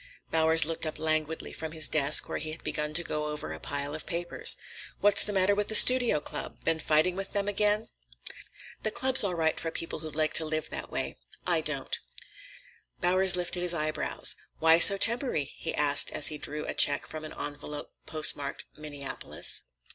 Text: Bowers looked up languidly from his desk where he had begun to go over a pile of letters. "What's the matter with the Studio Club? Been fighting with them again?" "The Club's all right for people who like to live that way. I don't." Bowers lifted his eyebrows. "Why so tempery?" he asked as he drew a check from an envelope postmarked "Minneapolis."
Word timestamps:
Bowers 0.31 0.65
looked 0.65 0.87
up 0.87 0.97
languidly 0.97 1.53
from 1.53 1.73
his 1.73 1.87
desk 1.87 2.27
where 2.27 2.39
he 2.39 2.49
had 2.53 2.63
begun 2.63 2.91
to 2.95 3.03
go 3.03 3.27
over 3.27 3.53
a 3.53 3.59
pile 3.59 3.93
of 3.93 4.09
letters. 4.11 4.55
"What's 4.99 5.23
the 5.23 5.31
matter 5.31 5.53
with 5.53 5.67
the 5.67 5.75
Studio 5.75 6.19
Club? 6.19 6.57
Been 6.63 6.79
fighting 6.79 7.15
with 7.15 7.33
them 7.33 7.47
again?" 7.47 7.87
"The 8.81 8.89
Club's 8.89 9.23
all 9.23 9.35
right 9.35 9.59
for 9.59 9.69
people 9.69 9.99
who 9.99 10.09
like 10.09 10.33
to 10.33 10.43
live 10.45 10.71
that 10.71 10.89
way. 10.89 11.17
I 11.45 11.61
don't." 11.63 11.99
Bowers 12.99 13.35
lifted 13.35 13.61
his 13.61 13.75
eyebrows. 13.75 14.35
"Why 14.57 14.79
so 14.79 14.97
tempery?" 14.97 15.43
he 15.43 15.75
asked 15.75 16.09
as 16.09 16.29
he 16.29 16.39
drew 16.39 16.65
a 16.65 16.73
check 16.73 17.05
from 17.05 17.23
an 17.23 17.33
envelope 17.37 17.93
postmarked 18.07 18.65
"Minneapolis." 18.75 19.65